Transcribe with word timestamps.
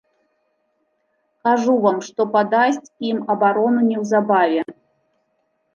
Кажу 1.47 1.75
вам, 1.85 1.97
што 2.07 2.21
падасць 2.37 2.89
ім 3.11 3.17
абарону 3.35 3.81
неўзабаве. 3.93 4.61